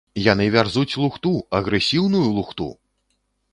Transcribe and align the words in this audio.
Яны 0.31 0.45
вярзуць 0.55 0.97
лухту, 1.01 1.33
агрэсіўную 1.59 2.25
лухту! 2.39 2.71